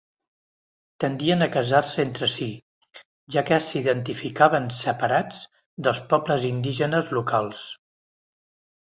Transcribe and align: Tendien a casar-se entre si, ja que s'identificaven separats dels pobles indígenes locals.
Tendien 1.03 1.45
a 1.45 1.47
casar-se 1.55 2.01
entre 2.05 2.29
si, 2.37 2.47
ja 3.37 3.45
que 3.51 3.61
s'identificaven 3.67 4.69
separats 4.81 5.47
dels 5.89 6.05
pobles 6.17 6.51
indígenes 6.53 7.17
locals. 7.21 7.67